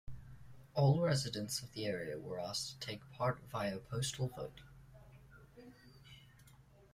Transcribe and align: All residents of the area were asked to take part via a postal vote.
All 0.73 0.99
residents 0.99 1.61
of 1.61 1.73
the 1.73 1.85
area 1.85 2.17
were 2.17 2.39
asked 2.39 2.69
to 2.81 2.87
take 2.87 3.07
part 3.11 3.39
via 3.51 3.75
a 3.75 3.79
postal 3.79 4.29
vote. 4.29 4.61